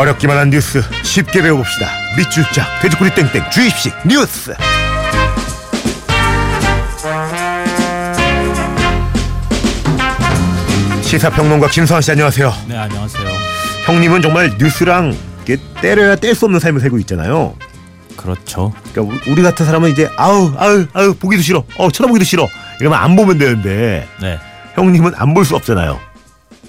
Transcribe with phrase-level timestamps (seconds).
[0.00, 1.86] 어렵기만 한 뉴스 쉽게 배워봅시다.
[2.16, 4.54] 밑줄짝 돼지꼬리 땡땡 주입식 뉴스.
[11.02, 12.52] 시사평론가 김서환 씨 안녕하세요.
[12.68, 13.28] 네 안녕하세요.
[13.86, 15.16] 형님은 정말 뉴스랑
[15.46, 17.54] 이렇게 때려야 뗄 수 없는 삶을 살고 있잖아요.
[18.16, 18.72] 그렇죠.
[18.92, 21.64] 그러니까 우리 같은 사람은 이제 아우 아우 아우 보기도 싫어.
[21.78, 22.46] 어 쳐다보기도 싫어.
[22.80, 24.38] 이러면 안 보면 되는데 네
[24.74, 25.98] 형님은 안 볼 수 없잖아요.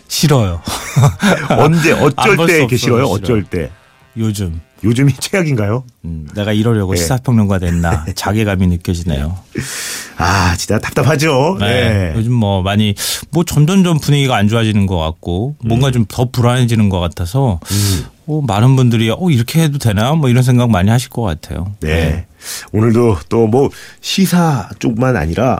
[0.07, 0.61] 싫어요.
[1.57, 2.77] 언제 안 어쩔 때?
[2.77, 3.05] 싫어요.
[3.05, 3.71] 어쩔 때.
[4.17, 5.83] 요즘 요즘이 최악인가요?
[6.05, 6.99] 음, 내가 이러려고 네.
[6.99, 9.37] 시사평론가 됐나 자괴감이 느껴지네요.
[10.17, 11.57] 아 진짜 답답하죠.
[11.59, 11.67] 네.
[11.67, 12.13] 네.
[12.15, 12.95] 요즘 뭐 많이
[13.31, 15.91] 뭐 점점 점 분위기가 안 좋아지는 것 같고 뭔가 음.
[15.93, 17.59] 좀더 불안해지는 것 같아서
[18.27, 21.73] 어, 많은 분들이 어 이렇게 해도 되나 뭐 이런 생각 많이 하실 것 같아요.
[21.79, 22.25] 네.
[22.71, 23.69] 오늘도 또 뭐
[24.01, 25.59] 시사 쪽만 아니라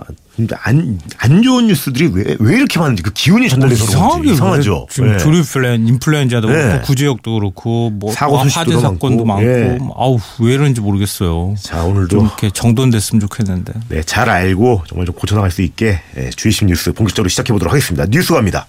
[0.62, 4.88] 안, 안 좋은 뉴스들이 왜, 왜 이렇게 많은지 그 기운이 전달돼서 이상하게 이상하죠.
[4.90, 5.18] 지금 네.
[5.18, 6.54] 조류플랜 인플루엔자도 네.
[6.54, 8.80] 그렇고 구제역도 그렇고 뭐 사고 화재.
[8.80, 9.78] 사건도 많고 예.
[9.96, 11.56] 아우 왜 이런지 모르겠어요.
[11.62, 13.74] 자 오늘도 좀 이렇게 정돈됐으면 좋겠는데.
[13.90, 18.06] 네, 잘 알고 정말 좀 고쳐나갈 수 있게 예, 주의심 뉴스 본격적으로 시작해 보도록 하겠습니다.
[18.08, 18.68] 뉴스 갑니다.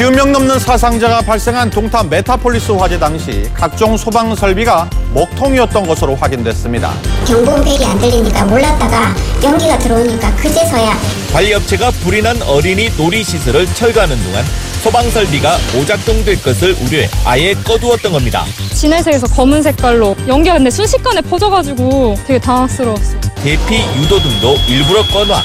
[0.00, 6.94] 쉰 명 넘는 사상자가 발생한 동탄 메타폴리스 화재 당시 각종 소방 설비가 먹통이었던 것으로 확인됐습니다.
[7.26, 10.96] 경보음벨이 안 들리니까 몰랐다가 연기가 들어오니까 그제서야
[11.34, 14.42] 관리업체가 불이 난 어린이 놀이시설을 철거하는 동안
[14.82, 18.46] 소방 설비가 오작동될 것을 우려해 아예 꺼두었던 겁니다.
[18.72, 23.20] 진해색에서 검은 색깔로 연기가 근데 순식간에 퍼져가지고 되게 당황스러웠어요.
[23.34, 25.42] 대피 유도 등도 일부러 꺼놔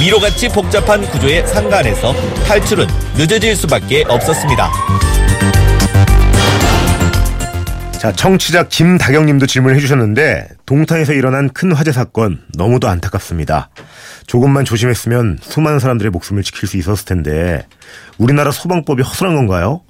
[0.00, 2.14] 미로같이 복잡한 구조에 상관해서
[2.46, 2.86] 탈출은
[3.18, 4.70] 늦어질 수밖에 없었습니다.
[7.98, 13.70] 자, 청취자 김다경 님도 질문해 주셨는데 동탄에서 일어난 큰 화재 사건 너무도 안타깝습니다.
[14.28, 17.66] 조금만 조심했으면 수많은 사람들의 목숨을 지킬 수 있었을 텐데
[18.18, 19.80] 우리나라 소방법이 허술한 건가요?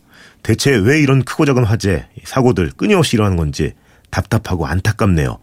[0.42, 3.74] 대체 왜 이런 크고 작은 화재, 사고들 끊임없이 일어나는 건지
[4.08, 5.38] 답답하고 안타깝네요.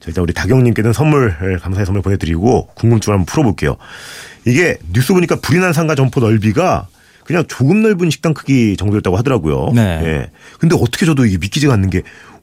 [0.00, 3.76] 자, 일단 우리 다경 님께는 선물 감사의 선물 보내드리고 궁금증을 한번 풀어볼게요.
[4.46, 6.88] 이게 뉴스 보니까 불이 난 상가 점포 넓이가
[7.28, 9.72] 그냥 조금 넓은 식당 크기 정도였다고 하더라고요.
[9.74, 10.00] 네.
[10.02, 10.30] 예.
[10.58, 12.00] 근데 어떻게 저도 이게 믿기지가 않는 게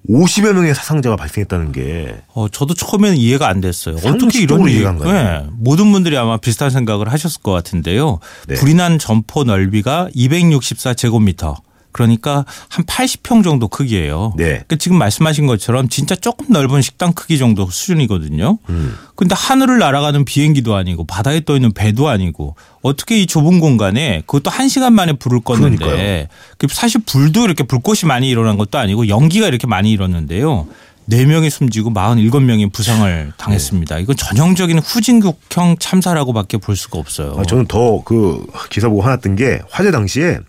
[0.08, 3.96] 50여 명의 사상자가 발생했다는 게 어, 저도 처음에는 이해가 안 됐어요.
[3.96, 5.12] 어떻게 이런 이해가 안 가요.
[5.12, 8.20] 네, 모든 분들이 아마 비슷한 생각을 하셨을 것 같은데요.
[8.48, 8.54] 네.
[8.54, 11.56] 불이 난 점포 넓이가 264제곱미터.
[11.96, 14.34] 그러니까 한 80평 정도 크기예요.
[14.36, 14.44] 네.
[14.50, 18.58] 그러니까 지금 말씀하신 것처럼 진짜 조금 넓은 식당 크기 정도 수준이거든요.
[18.68, 18.98] 음.
[19.16, 24.52] 근데 하늘을 날아가는 비행기도 아니고 바다에 떠 있는 배도 아니고 어떻게 이 좁은 공간에 그것도
[24.52, 26.26] 한 시간 만에 불을 껐는데 그러니까요.
[26.58, 30.68] 그 사실 불도 이렇게 불꽃이 많이 일어난 것도 아니고 연기가 이렇게 많이 일었는데요.
[31.06, 34.00] 네명이 숨지고 47명이 부상을 당했습니다.
[34.00, 37.36] 이건 전형적인 후진국형 참사라고밖에 볼 수가 없어요.
[37.38, 40.40] 아, 저는 더 그 기사 보고 화났던 게 화재 당시에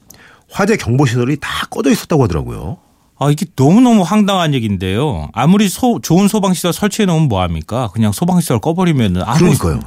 [0.56, 2.78] 화재 경보 시설이 다 꺼져 있었다고 하더라고요.
[3.18, 5.28] 아, 이게 너무너무 황당한 얘기인데요.
[5.34, 7.90] 아무리 소, 좋은 소방시설 설치해 놓으면 뭐합니까?
[7.92, 9.38] 그냥 소방시설 꺼버리면 아무.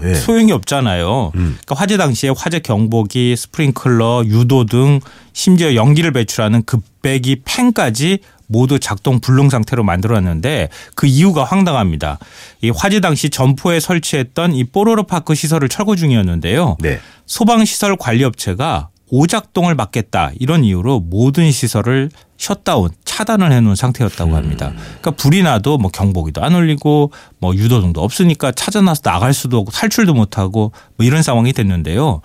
[0.04, 0.14] 예.
[0.14, 1.32] 소용이 없잖아요.
[1.36, 1.58] 음.
[1.64, 5.00] 그러니까 화재 당시에 화재 경보기, 스프링클러, 유도 등
[5.34, 12.20] 심지어 연기를 배출하는 급배기 팬까지 모두 작동 불능 상태로 만들어놨는데 그 이유가 황당합니다.
[12.62, 16.78] 이 화재 당시 점포에 설치했던 이 뽀로로 파크 시설을 철거 중이었는데요.
[16.80, 17.00] 네.
[17.28, 24.72] 소방시설 관리업체가 오작동을 막겠다 이런 이유로 모든 시설을 셧다운 차단을 해놓은 상태였다고 합니다.
[25.02, 30.14] 그러니까 불이 나도 뭐 경보기도 안 울리고 뭐 유도등도 없으니까 찾아나서 나갈 수도 없고 탈출도
[30.14, 32.22] 못하고 뭐 이런 상황이 됐는데요.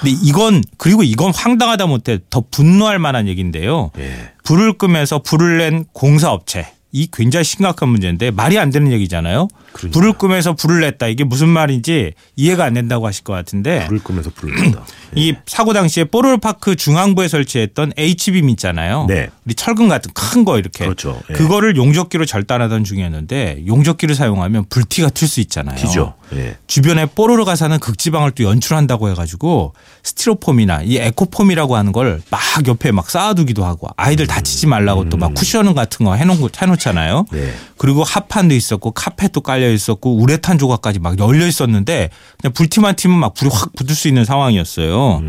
[0.00, 3.90] 근데 이건 그리고 이건 황당하다 못해 더 분노할 만한 얘기인데요.
[3.98, 4.32] 예.
[4.44, 9.48] 불을 끄면서 불을 낸 공사업체 이 굉장히 심각한 문제인데 말이 안 되는 얘기잖아요.
[9.74, 9.90] 그러니까요.
[9.92, 14.30] 불을 끄면서 불을 냈다 이게 무슨 말인지 이해가 안 된다고 하실 것 같은데 불을 끄면서
[14.30, 14.82] 불을 냈다.
[15.14, 19.04] 이 사고 당시에 뽀로로파크 중앙부에 설치했던 H빔 있잖아요.
[19.08, 19.28] 네.
[19.44, 20.84] 우리 철근 같은 큰 거 이렇게.
[20.84, 21.20] 그렇죠.
[21.28, 21.34] 예.
[21.34, 25.74] 그거를 용접기로 절단하던 중이었는데 용접기를 사용하면 불티가 튈 수 있잖아요.
[25.76, 26.14] 기죠.
[26.34, 26.56] 예.
[26.66, 33.10] 주변에 뽀로로가 사는 극지방을 또 연출한다고 해가지고 스티로폼이나 이 에코폼이라고 하는 걸 막 옆에 막
[33.10, 37.26] 쌓아두기도 하고 아이들 다치지 말라고 또막 쿠션 같은 거 해놓고 해놓잖아요.
[37.30, 37.54] 네.
[37.76, 43.34] 그리고 합판도 있었고 카펫도 깔려 있었고 우레탄 조각까지 막 열려 있었는데 그냥 불티만 튀면 막
[43.34, 45.22] 불이 확 붙을 수 있는 상황이었어요.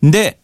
[0.00, 0.38] 근데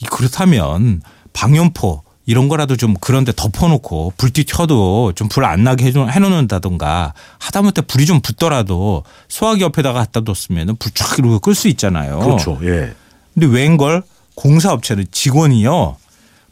[0.00, 1.02] 이 그렇다면
[1.32, 7.82] 방염포 이런 거라도 좀 그런데 덮어놓고 불띠 켜도 좀 불 안 나게 해놓- 해놓는다던가 하다못해
[7.82, 12.18] 불이 좀 붙더라도 소화기 옆에다가 갖다 뒀으면 불쫙 이러고 끌 수 있잖아요.
[12.18, 12.58] 그렇죠.
[12.62, 12.94] 예.
[13.34, 14.02] 근데 웬걸
[14.34, 15.96] 공사업체는 직원이요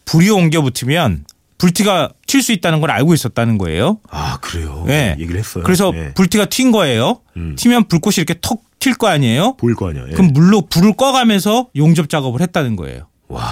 [0.05, 1.25] 불이 옮겨 붙으면
[1.59, 3.99] 불티가 튈 수 있다는 걸 알고 있었다는 거예요.
[4.11, 4.85] 아 그래요.
[4.88, 5.17] 예.
[5.19, 5.65] 얘기를 했어요.
[5.65, 6.12] 그래서 예.
[6.15, 7.20] 불티가 튄 거예요.
[7.37, 7.55] 음.
[7.56, 9.55] 튀면 불꽃이 이렇게 턱 튈 거 아니에요?
[9.56, 10.05] 보일 거 아니야.
[10.09, 10.12] 예.
[10.12, 13.06] 그럼 물로 불을 꺼가면서 용접 작업을 했다는 거예요.
[13.29, 13.43] 와.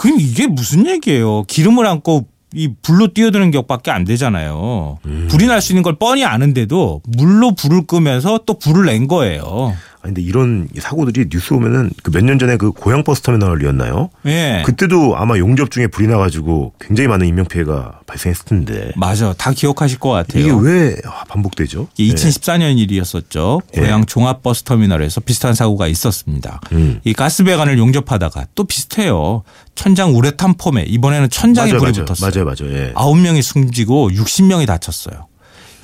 [0.00, 1.42] 그럼 이게 무슨 얘기예요?
[1.42, 4.98] 기름을 안고 이 불로 뛰어드는 격밖에 안 되잖아요.
[5.04, 5.28] 음.
[5.30, 9.74] 불이 날 수 있는 걸 뻔히 아는데도 물로 불을 끄면서 또 불을 낸 거예요.
[10.02, 14.08] 아니 근데 이런 사고들이 뉴스 보면은 그 몇 년 전에 그 고양 버스 터미널이었나요?
[14.26, 14.62] 예.
[14.64, 19.34] 그때도 아마 용접 중에 불이 나가지고 굉장히 많은 인명 피해가 발생했을 텐데 맞아.
[19.34, 20.42] 다 기억하실 것 같아요.
[20.42, 20.96] 이게 왜
[21.28, 21.88] 반복되죠?
[21.98, 22.28] 이게 네.
[22.28, 23.60] 2014년 일이었었죠.
[23.76, 23.80] 예.
[23.80, 26.60] 고양 종합 버스 터미널에서 비슷한 사고가 있었습니다.
[26.72, 27.00] 음.
[27.04, 29.42] 이 가스 배관을 용접하다가 또 비슷해요.
[29.74, 32.04] 천장 우레탄 폼에 이번에는 천장에 맞아요, 불이 맞아요.
[32.06, 32.44] 붙었어요.
[32.44, 32.74] 맞아요, 맞아요.
[32.86, 32.92] 예.
[32.94, 35.26] 아홉 명이 숨지고 60명이 다쳤어요.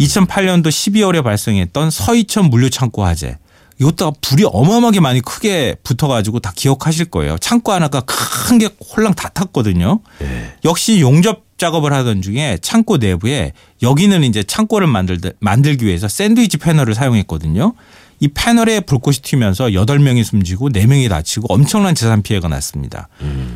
[0.00, 3.38] 2008년도 12월에 발생했던 서이천 물류창고 화재.
[3.78, 7.36] 이것도 불이 어마어마하게 많이 크게 붙어가지고 다 기억하실 거예요.
[7.38, 10.00] 창고 하나가 큰 게 홀랑 다 탔거든요.
[10.22, 10.52] 예.
[10.64, 13.52] 역시 용접 작업을 하던 중에 창고 내부에
[13.82, 17.74] 여기는 이제 창고를 만들, 만들기 위해서 샌드위치 패널을 사용했거든요.
[18.20, 23.08] 이 패널에 불꽃이 튀면서 8명이 숨지고 4명이 다치고 엄청난 재산 피해가 났습니다.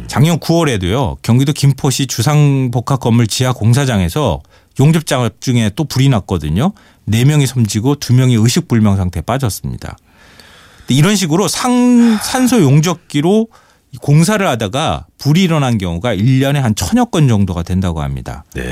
[0.07, 1.17] 작년 9월에도요.
[1.23, 4.41] 경기도 김포시 주상복합 건물 지하 공사장에서
[4.81, 6.73] 용접 작업 중에 또 불이 났거든요.
[7.09, 9.97] 4명이 숨지고 2명이 의식불명 상태에 빠졌습니다.
[10.91, 13.47] 근데 이런 식으로 상, 산소 용접기로
[14.01, 18.45] 공사를 하다가 불이 일어난 경우가 1년에 한 천여 건 정도가 된다고 합니다.
[18.55, 18.63] 네.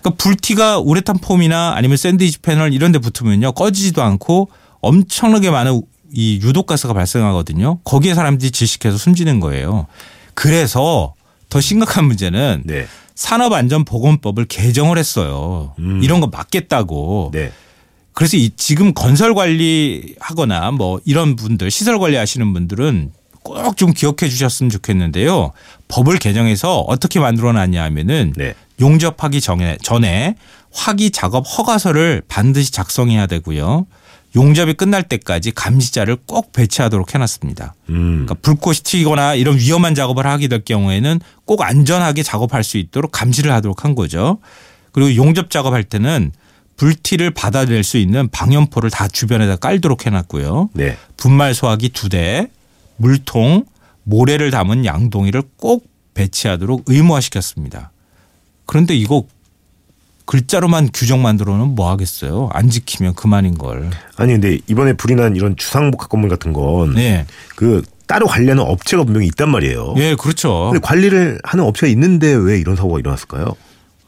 [0.00, 3.52] 그러니까 불티가 우레탄 폼이나 아니면 샌드위치 패널 이런 데 붙으면요.
[3.52, 4.48] 꺼지지도 않고
[4.80, 7.80] 엄청나게 많은 이 유독가스가 발생하거든요.
[7.84, 9.86] 거기에 사람들이 질식해서 숨지는 거예요.
[10.32, 11.14] 그래서
[11.50, 12.86] 더 심각한 문제는 네.
[13.14, 15.74] 산업안전보건법을 개정을 했어요.
[15.78, 16.00] 음.
[16.02, 17.30] 이런 거 막겠다고.
[17.34, 17.52] 네.
[18.20, 23.12] 그래서 이 지금 건설 관리하거나 뭐 이런 분들 시설 관리하시는 분들은
[23.42, 25.52] 꼭 좀 기억해 주셨으면 좋겠는데요.
[25.88, 28.52] 법을 개정해서 어떻게 만들어 놨냐 하면은 네.
[28.78, 30.34] 용접하기 전에 전에
[30.70, 33.86] 화기 작업 허가서를 반드시 작성해야 되고요.
[34.36, 37.74] 용접이 끝날 때까지 감시자를 꼭 배치하도록 해놨습니다.
[37.88, 38.26] 음.
[38.26, 43.50] 그러니까 불꽃이 튀거나 이런 위험한 작업을 하게 될 경우에는 꼭 안전하게 작업할 수 있도록 감시를
[43.50, 44.40] 하도록 한 거죠.
[44.92, 46.32] 그리고 용접 작업할 때는
[46.80, 50.70] 불티를 받아낼 수 있는 방염포를 다 주변에다 깔도록 해놨고요.
[50.72, 50.96] 네.
[51.18, 52.48] 분말 소화기 두 대,
[52.96, 53.66] 물통,
[54.04, 57.92] 모래를 담은 양동이를 꼭 배치하도록 의무화시켰습니다.
[58.64, 59.26] 그런데 이거
[60.24, 62.48] 글자로만 규정 만들어는 뭐 하겠어요?
[62.54, 63.90] 안 지키면 그만인 걸.
[64.16, 67.26] 아니 근데 이번에 불이 난 이런 주상복합 건물 같은 건그 네.
[68.06, 69.96] 따로 관리하는 업체가 분명히 있단 말이에요.
[69.98, 70.70] 예, 그렇죠.
[70.72, 73.54] 근데 관리를 하는 업체가 있는데 왜 이런 사고가 일어났을까요?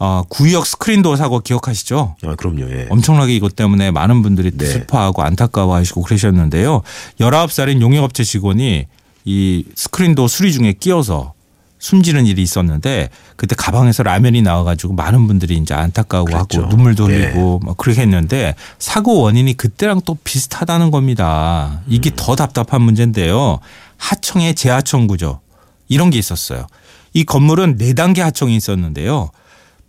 [0.05, 2.17] 아, 구의역 스크린도어 사고 기억하시죠?
[2.25, 2.69] 아, 그럼요.
[2.73, 2.89] 예.
[2.91, 4.67] 엄청나게 이것 때문에 많은 분들이 네.
[4.67, 6.83] 슬퍼하고 안타까워하시고 그러셨는데요.
[7.21, 8.87] 19살인 용역업체 직원이
[9.25, 11.35] 이 스크린도어 수리 중에 끼어서
[11.79, 16.67] 숨지는 일이 있었는데 그때 가방에서 라면이 나와가지고 많은 분들이 이제 안타까워하고 그랬죠.
[16.67, 21.81] 눈물도 흘리고 막 그렇게 했는데 사고 원인이 그때랑 또 비슷하다는 겁니다.
[21.87, 23.61] 이게 더 답답한 문제인데요.
[23.99, 25.39] 하청의 재하청 구조
[25.87, 26.67] 이런 게 있었어요.
[27.15, 29.31] 이 건물은 네 단계 하청이 있었는데요.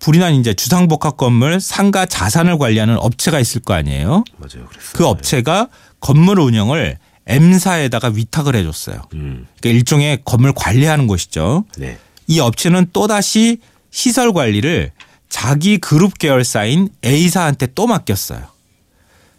[0.03, 4.25] 불이 난 이제 주상복합 건물 상가 자산을 관리하는 업체가 있을 거 아니에요.
[4.35, 4.67] 맞아요.
[4.67, 4.91] 그랬어요.
[4.91, 5.69] 그 업체가
[6.01, 9.01] 건물 운영을 M사에다가 위탁을 해줬어요.
[9.13, 9.47] 음.
[9.61, 11.63] 그러니까 일종의 건물 관리하는 곳이죠.
[11.77, 11.97] 네.
[12.27, 13.59] 이 업체는 또다시
[13.91, 14.91] 시설 관리를
[15.29, 18.45] 자기 그룹 계열사인 A사한테 또 맡겼어요.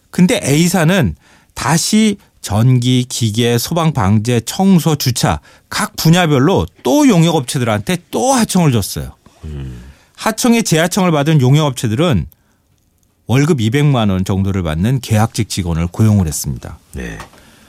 [0.09, 1.15] 근데 A사는
[1.53, 9.15] 다시 전기, 기계, 소방 방제, 청소, 주차 각 분야별로 또 용역 업체들한테 또 하청을 줬어요.
[10.17, 12.27] 하청의 재하청을 받은 용역업체들은
[13.27, 16.79] 월급 200만 원 정도를 받는 계약직 직원을 고용을 했습니다.
[16.93, 17.19] 네.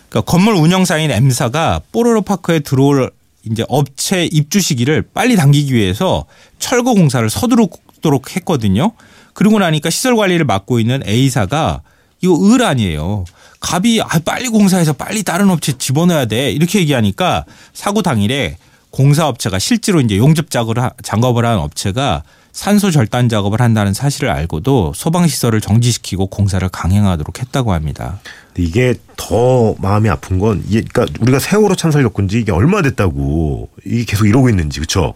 [0.10, 3.12] 그러니까 건물 운영사인 M사가 뽀로로 파크에 들어올
[3.44, 6.25] 이제 업체 입주 시기를 빨리 당기기 위해서
[6.60, 8.92] 철거 공사를 서두르도록 했거든요.
[9.34, 11.82] 그러고 나니까 시설 관리를 맡고 있는 A사가
[12.22, 13.25] 이거 을 아니에요.
[13.60, 16.52] 갑이 아, 빨리 공사해서 빨리 다른 업체 집어넣어야 돼.
[16.52, 18.58] 이렇게 얘기하니까 사고 당일에
[18.96, 22.24] 공사업체가 실제로 이제 용접 작업을 하- 작업을 한 업체가
[22.54, 28.20] 산소 절단 작업을 한다는 사실을 알고도 소방 시설을 정지시키고 공사를 강행하도록 했다고 합니다.
[28.58, 33.68] 이게 더 마음이 아픈 건 이게 그러니까 우리가 세월호 참사를 겪은 지 이게 얼마 됐다고
[33.86, 35.14] 이게 계속 이러고 있는지 그렇죠.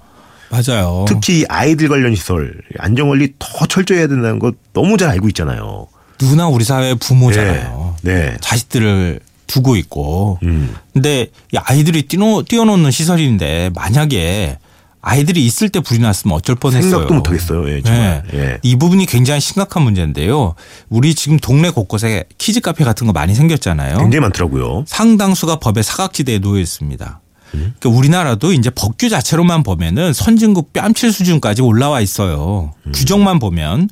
[0.50, 1.06] 맞아요.
[1.08, 5.30] 특히 이 아이들 관련 시설 안전 관리 더 철저히 해야 된다는 거 너무 잘 알고
[5.30, 5.88] 있잖아요.
[6.20, 7.96] 누구나 우리 사회의 부모잖아요.
[8.02, 8.14] 네.
[8.32, 8.38] 네.
[8.42, 10.40] 자식들을 두고 있고.
[10.44, 10.76] 음.
[10.94, 14.58] 근데 이 아이들이 뛰노, 뛰어놓는 시설인데 만약에
[15.02, 16.92] 아이들이 있을 때 불이 났으면 어쩔 뻔했어요.
[16.92, 17.70] 생각도 못 하겠어요.
[17.70, 18.24] 예, 정말.
[18.32, 18.38] 네.
[18.38, 18.58] 예.
[18.64, 20.56] 이 부분이 굉장히 심각한 문제인데요.
[20.90, 23.98] 우리 지금 동네 곳곳에 키즈 카페 같은 거 많이 생겼잖아요.
[23.98, 24.84] 굉장히 많더라고요.
[24.88, 27.22] 상당수가 법의 사각지대에 놓여 있습니다.
[27.52, 32.74] 그러니까 우리나라도 이제 법규 자체로만 보면은 선진국 뺨칠 수준까지 올라와 있어요.
[32.94, 33.90] 규정만 보면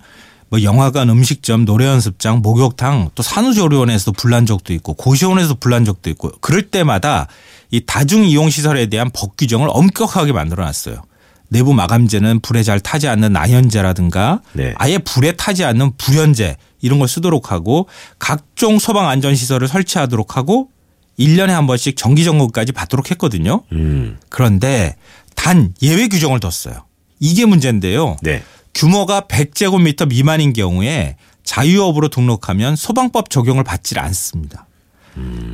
[0.49, 6.31] 뭐 영화관, 음식점, 노래 연습장, 목욕탕, 또 산후조리원에서도 불난 적도 있고 고시원에서 불난 적도 있고
[6.39, 7.27] 그럴 때마다
[7.69, 11.03] 이 다중 이용 시설에 대한 법 규정을 엄격하게 만들어 놨어요.
[11.49, 14.73] 내부 마감재는 불에 잘 타지 않는 나연재라든가 네.
[14.77, 17.87] 아예 불에 타지 않는 불연재 이런 걸 쓰도록 하고
[18.19, 20.69] 각종 소방 안전 시설을 설치하도록 하고
[21.19, 23.63] 1년에 한 번씩 정기 점검까지 받도록 했거든요.
[23.71, 24.17] 음.
[24.29, 24.95] 그런데
[25.35, 26.85] 단 예외 규정을 뒀어요.
[27.19, 28.17] 이게 문제인데요.
[28.21, 28.43] 네.
[28.77, 34.67] 규모가 100제곱미터 미만인 경우에 자유업으로 등록하면 소방법 적용을 받질 않습니다.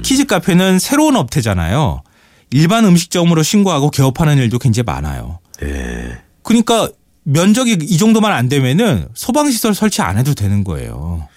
[0.02, 2.04] 키즈 카페는 새로운 업태잖아요.
[2.52, 5.40] 일반 음식점으로 신고하고 개업하는 일도 굉장히 많아요.
[5.62, 6.18] 네.
[6.42, 6.90] 그러니까
[7.24, 11.30] 면적이 이 정도만 안 되면은 소방시설 설치 안 해도 되는 거예요.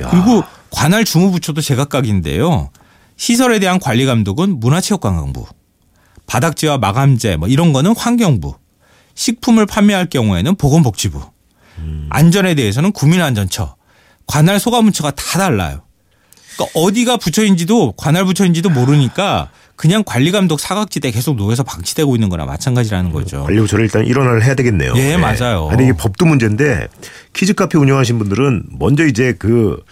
[0.00, 0.08] 야.
[0.08, 2.70] 그리고 관할 주무부처도 제각각인데요.
[3.18, 5.44] 시설에 대한 관리 감독은 문화체육관광부,
[6.26, 8.54] 바닥재와 마감재 뭐 이런 거는 환경부,
[9.16, 11.20] 식품을 판매할 경우에는 보건복지부,
[12.10, 13.74] 안전에 대해서는 국민안전처,
[14.26, 15.82] 관할 소가문처가 다 달라요.
[16.54, 22.46] 그러니까 어디가 부처인지도 관할 부처인지도 모르니까 그냥 관리 감독 사각지대 계속 놓여서 방치되고 있는 거나
[22.46, 23.44] 마찬가지라는 거죠.
[23.44, 24.94] 관리 부처를 일단 일원화를 해야 되겠네요.
[24.96, 25.68] 예, 맞아요.
[25.70, 26.88] 아니 이게 법도 문제인데
[27.34, 29.82] 키즈 카페 운영하신 분들은 먼저 이제 그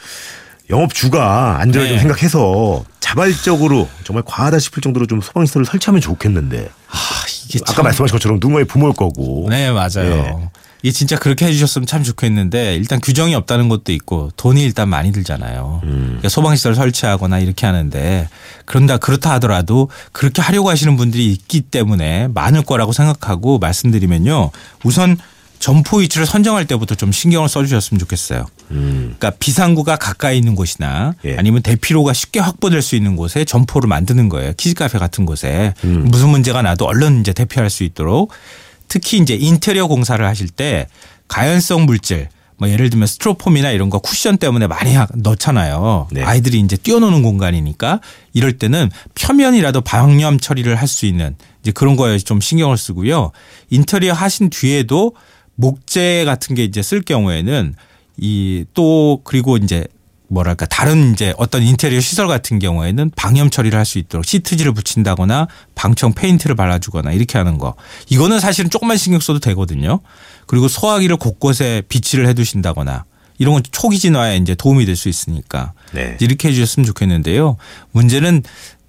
[0.70, 2.00] 영업주가 안전을 좀 네.
[2.02, 6.96] 생각해서 자발적으로 정말 과하다 싶을 정도로 좀 소방시설을 설치하면 좋겠는데 아,
[7.48, 9.90] 이게 아까 참- 말씀하신 것처럼 누군가의 부모일 거고 네, 맞아요.
[10.06, 10.48] 예.
[10.82, 15.80] 이게 진짜 그렇게 해주셨으면 참 좋겠는데 일단 규정이 없다는 것도 있고 돈이 일단 많이 들잖아요.
[15.82, 18.28] 그러니까 소방시설 설치하거나 이렇게 하는데
[18.66, 24.50] 그런다 그렇다 하더라도 그렇게 하려고 하시는 분들이 있기 때문에 많을 거라고 생각하고 말씀드리면요.
[24.82, 25.16] 우선
[25.58, 28.44] 점포 위치를 선정할 때부터 좀 신경을 써주셨으면 좋겠어요.
[28.68, 31.36] 그러니까 비상구가 가까이 있는 곳이나 예.
[31.36, 34.52] 아니면 대피로가 쉽게 확보될 수 있는 곳에 점포를 만드는 거예요.
[34.56, 38.32] 키즈카페 같은 곳에 무슨 문제가 나도 얼른 이제 대피할 수 있도록
[38.88, 40.86] 특히 이제 인테리어 공사를 하실 때
[41.28, 46.06] 가연성 물질 뭐 예를 들면 스트로폼이나 이런 거 쿠션 때문에 많이 하- 넣잖아요.
[46.12, 46.22] 네.
[46.22, 48.00] 아이들이 이제 뛰어노는 공간이니까
[48.32, 53.32] 이럴 때는 표면이라도 방염 처리를 할 수 있는 이제 그런 거에 좀 신경을 쓰고요.
[53.70, 55.14] 인테리어 하신 뒤에도
[55.56, 57.74] 목재 같은 게 이제 쓸 경우에는
[58.18, 59.86] 이 또 그리고 이제
[60.28, 65.48] 뭐랄까 다른 이제 어떤 인테리어 시설 같은 경우에는 방염 처리를 할 수 있도록 시트지를 붙인다거나
[65.74, 67.74] 방청 페인트를 발라주거나 이렇게 하는 거
[68.08, 70.00] 이거는 사실은 조금만 신경 써도 되거든요.
[70.46, 73.04] 그리고 소화기를 곳곳에 비치를 해두신다거나
[73.38, 76.16] 이런 건 초기 진화에 이제 도움이 될 수 있으니까 네.
[76.20, 77.56] 이렇게 해주셨으면 좋겠는데요.
[77.92, 78.42] 문제는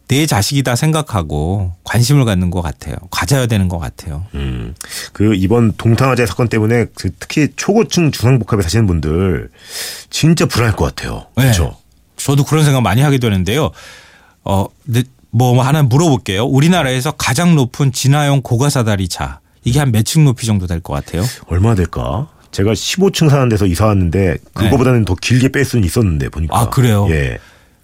[0.08, 2.96] 내 자식이다 생각하고 관심을 갖는 것 같아요.
[3.12, 4.26] 가져야 되는 것 같아요.
[4.36, 4.76] 음.
[5.14, 9.50] 그 이번 동탄화재 사건 때문에 그 특히 초고층 중앙복합에 사시는 분들
[10.10, 11.26] 진짜 불안할 것 같아요.
[11.36, 11.44] 네.
[11.44, 11.76] 그렇죠.
[12.18, 13.72] 저도 그런 생각 많이 하게 되는데요.
[14.44, 16.46] 어, 네, 뭐 하나 물어볼게요.
[16.46, 21.24] 우리나라에서 가장 높은 진화용 고가사다리 차 이게 한 몇 층 높이 정도 될 것 같아요?
[21.48, 22.30] 얼마나 될까?
[22.52, 26.56] 제가 15층 사는 데서 이사 왔는데 그거보다는 더 길게 뺄 수는 있었는데 보니까.
[26.56, 26.62] 네.
[26.62, 27.08] 아, 그래요?
[27.10, 27.38] 예.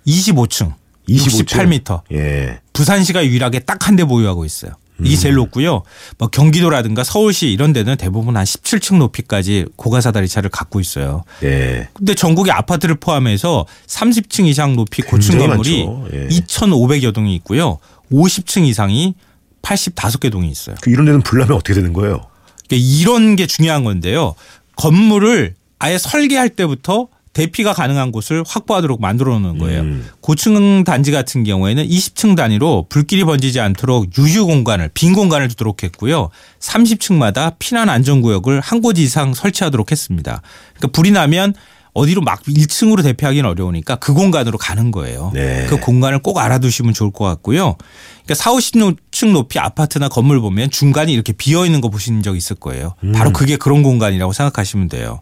[0.08, 0.74] 25층,
[1.10, 1.46] 25층.
[1.84, 2.02] 68m.
[2.14, 2.60] 예.
[2.74, 4.72] 부산시가 유일하게 딱 한 대 보유하고 있어요.
[5.04, 5.82] 이게 제일 높고요.
[6.20, 11.24] 뭐 경기도라든가 서울시 이런 데는 대부분 한 17층 높이까지 고가사 다리 차를 갖고 있어요.
[11.44, 11.90] 예.
[11.94, 15.88] 근데 전국의 아파트를 포함해서 30층 이상 높이 고층 건물이.
[16.14, 16.28] 예.
[16.28, 17.80] 2,500여 동이 있고요.
[18.12, 19.16] 50층 이상이
[19.64, 20.76] 85개 동이 있어요.
[20.82, 22.22] 그 이런 데는 불나면 어떻게 되는 거예요?
[22.70, 24.36] 그러니까 이런 게 중요한 건데요.
[24.76, 29.82] 건물을 아예 설계할 때부터 대피가 가능한 곳을 확보하도록 만들어 놓는 거예요.
[29.82, 30.08] 음.
[30.20, 36.30] 고층 단지 같은 경우에는 20층 단위로 불길이 번지지 않도록 유휴 공간을 빈 공간을 두도록 했고요.
[36.60, 40.42] 30층마다 피난 안전 구역을 한 곳 이상 설치하도록 했습니다.
[40.76, 41.54] 그러니까 불이 나면
[41.94, 45.30] 어디로 막 1층으로 대피하기는 어려우니까 그 공간으로 가는 거예요.
[45.34, 45.68] 네.
[45.70, 47.76] 그 공간을 꼭 알아두시면 좋을 것 같고요.
[48.24, 52.56] 그러니까 4, 50층 높이 아파트나 건물 보면 중간이 이렇게 비어 있는 거 보신 적 있을
[52.56, 52.96] 거예요.
[53.04, 53.12] 음.
[53.12, 55.20] 바로 그게 그런 공간이라고 생각하시면 돼요.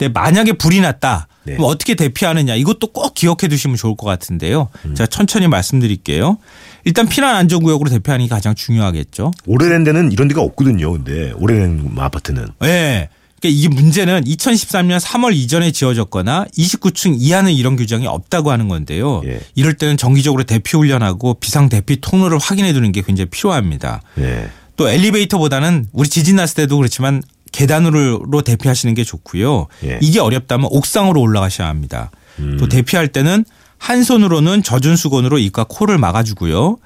[0.00, 1.28] 근데 만약에 불이 났다.
[1.44, 1.56] 네.
[1.56, 4.68] 그럼 어떻게 대피하느냐 이것도 꼭 기억해 두시면 좋을 것 같은데요.
[4.86, 4.94] 음.
[4.94, 6.38] 제가 천천히 말씀드릴게요.
[6.84, 9.30] 일단 피난 안전 구역으로 대피하는 게 가장 중요하겠죠.
[9.44, 10.90] 오래된 데는 이런 데가 없거든요.
[10.92, 12.48] 근데 오래된 아파트는.
[12.64, 13.10] 예.
[13.40, 19.20] 그러니까 이 문제는 2013년 3월 이전에 지어졌거나 29층 이하는 이런 규정이 없다고 하는 건데요.
[19.26, 19.40] 예.
[19.54, 24.00] 이럴 때는 정기적으로 대피 훈련하고 비상 대피 통로를 확인해 두는 게 굉장히 필요합니다.
[24.18, 24.48] 예.
[24.76, 29.66] 또 엘리베이터보다는 우리 지진 났을 때도 그렇지만 계단으로 대피하시는 게 좋고요.
[29.84, 29.98] 예.
[30.00, 32.10] 이게 어렵다면 옥상으로 올라가셔야 합니다.
[32.58, 33.44] 또 대피할 때는
[33.76, 36.78] 한 손으로는 젖은 수건으로 입과 코를 막아주고요.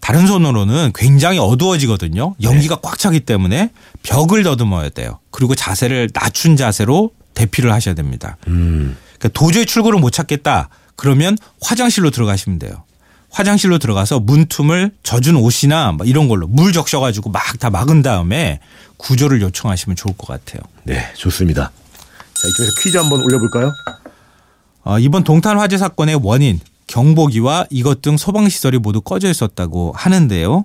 [0.00, 2.34] 다른 손으로는 굉장히 어두워지거든요.
[2.42, 3.70] 연기가 꽉 차기 때문에
[4.02, 5.18] 벽을 더듬어야 돼요.
[5.30, 8.36] 그리고 자세를 낮춘 자세로 대피를 하셔야 됩니다.
[8.48, 8.96] 음.
[9.18, 10.68] 그러니까 도저히 출구를 못 찾겠다.
[10.96, 12.84] 그러면 화장실로 들어가시면 돼요.
[13.32, 18.60] 화장실로 들어가서 문틈을 젖은 옷이나 뭐 이런 걸로 물 적셔가지고 막 다 막은 다음에
[18.96, 20.62] 구조를 요청하시면 좋을 것 같아요.
[20.84, 21.70] 네, 좋습니다.
[22.34, 23.72] 자, 이쪽에서 퀴즈 한번 올려볼까요?
[24.84, 26.58] 어, 이번 동탄 화재 사건의 원인
[26.88, 30.64] 경보기와 이것 등 소방 시설이 모두 꺼져 있었다고 하는데요.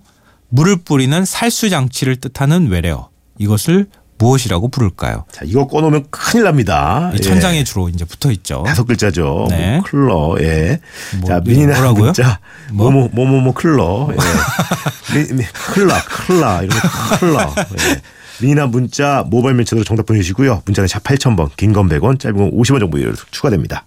[0.49, 5.25] 물을 뿌리는 살수 장치를 뜻하는 외래어 이것을 무엇이라고 부를까요?
[5.31, 7.11] 자, 이거 꺼놓으면 큰일 납니다.
[7.13, 8.63] 이 천장에 주로 이제 붙어 있죠.
[8.65, 9.47] 다섯 글자죠.
[9.49, 9.75] 네.
[9.75, 10.79] 뭐 클러, 예.
[11.19, 12.03] 뭐, 자, 미니나 뭐라고요?
[12.05, 12.39] 문자,
[12.71, 12.89] 뭐?
[12.91, 14.15] 뭐뭐, 뭐뭐뭐 클러, 예.
[15.17, 15.43] 미, 미,
[15.73, 17.53] 클라, 클라, 이런 거 클러,
[17.91, 18.01] 예.
[18.41, 20.61] 미니나 문자, 모바일 매체로 정답 보내주시고요.
[20.65, 23.85] 문자는 샵 8000번, 긴 건 100원, 짧은 건 50원 정도 유료 추가됩니다.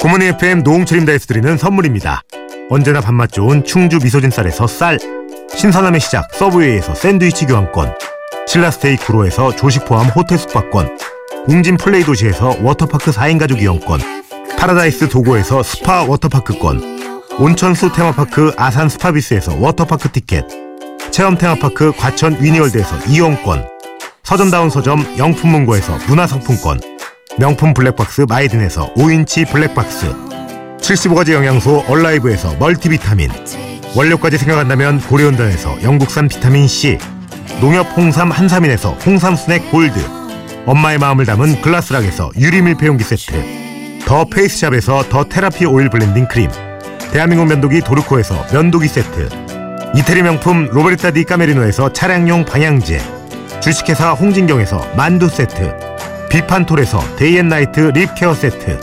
[0.00, 2.22] 굿모닝 FM 노홍철입니다에서 드리는 선물입니다.
[2.70, 4.98] 언제나 밥맛 좋은 충주 미소진 쌀에서 쌀,
[5.56, 7.94] 신선함의 시작 서브웨이에서 샌드위치 교환권,
[8.46, 10.98] 신라 스테이 구로에서 조식 포함 호텔 숙박권,
[11.48, 14.00] 웅진 플레이 도시에서 워터파크 4인 가족 이용권,
[14.58, 20.44] 파라다이스 도고에서 스파 워터파크권, 온천수 테마파크 아산 스파비스에서 워터파크 티켓,
[21.10, 23.66] 체험 테마파크 과천 위니월드에서 이용권,
[24.24, 26.80] 서점다운 서점 영풍문고에서 문화상품권,
[27.38, 30.12] 명품 블랙박스 마이든에서 5인치 블랙박스,
[30.80, 33.30] 75가지 영양소 얼라이브에서 멀티비타민,
[33.96, 36.98] 원료까지 생각한다면 고려은단에서 영국산 비타민C,
[37.62, 39.98] 농협 홍삼 한삼인에서 홍삼 스낵 골드,
[40.66, 46.50] 엄마의 마음을 담은 글라스락에서 유리 밀폐용기 세트, 더 페이스샵에서 더 테라피 오일 블렌딩 크림,
[47.10, 49.30] 대한민국 면도기 도르코에서 면도기 세트,
[49.96, 53.00] 이태리 명품 로베르타 디 까메리노에서 차량용 방향제,
[53.62, 55.74] 주식회사 홍진경에서 만두 세트,
[56.28, 58.78] 비판톨에서 Day and Night lip care 세트,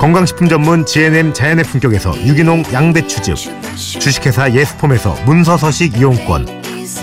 [0.00, 3.36] 건강식품 전문 GNM 자연의 품격에서 유기농 양배추즙,
[3.76, 6.46] 주식회사 예스폼에서 문서서식 이용권,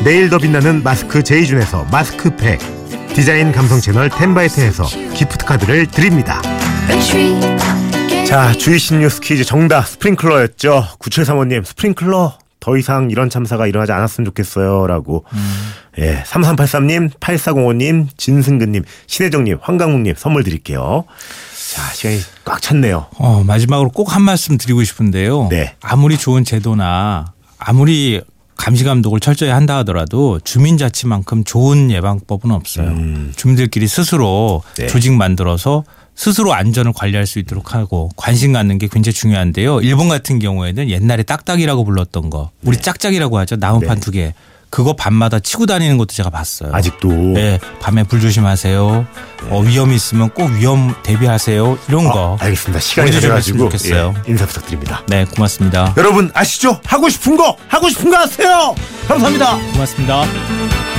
[0.04, 2.60] 내일 더 빛나는 마스크 제이준에서 마스크팩,
[3.14, 6.42] 디자인 감성 채널 텐바이텐에서 기프트카드를 드립니다.
[8.26, 10.88] 자, 주이신 뉴스 퀴즈 정답 스프링클러였죠.
[10.98, 14.88] 9735님, 스프링클러 더 이상 이런 참사가 일어나지 않았으면 좋겠어요.
[14.88, 15.24] 라고.
[16.00, 21.06] 예, 3383님, 8405님, 진승근님, 신혜정님, 황강묵님 선물 드릴게요.
[21.74, 23.08] 자, 시간이 꽉 찼네요.
[23.18, 25.48] 어, 마지막으로 꼭 한 말씀 드리고 싶은데요.
[25.50, 25.76] 네.
[25.82, 28.22] 아무리 좋은 제도나 아무리
[28.56, 32.96] 감시 감독을 철저히 한다 하더라도 주민 자치만큼 좋은 예방법은 없어요.
[33.36, 34.74] 주민들끼리 스스로 음.
[34.78, 34.88] 네.
[34.88, 35.84] 조직 만들어서
[36.16, 39.82] 스스로 안전을 관리할 수 있도록 하고 관심 갖는 게 굉장히 중요한데요.
[39.82, 43.58] 일본 같은 경우에는 옛날에 딱딱이라고 불렀던 거, 우리 짝짝이라고 하죠.
[43.58, 44.02] 나무판 네.
[44.02, 44.34] 두 개.
[44.70, 46.72] 그거 밤마다 치고 다니는 것도 제가 봤어요.
[46.74, 47.08] 아직도.
[47.10, 49.08] 네, 밤에 불 조심하세요.
[49.50, 51.78] 어, 위험이 있으면 꼭 위험 대비하세요.
[51.88, 52.38] 이런 거.
[52.40, 52.80] 아, 알겠습니다.
[52.80, 54.14] 시간이 했으면 좋겠어요.
[54.18, 55.04] 예, 인사 부탁드립니다.
[55.08, 55.94] 네, 고맙습니다.
[55.98, 56.80] 여러분 아시죠?
[56.86, 58.76] 하고 싶은 거 하고 싶은 거 하세요.
[59.08, 59.58] 감사합니다.
[59.74, 60.97] 고맙습니다.